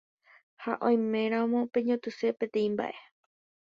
Ha 0.63 0.73
oiméramo 0.87 1.59
peñotỹse 1.73 2.27
peteĩ 2.39 2.67
mba'e 2.73 2.95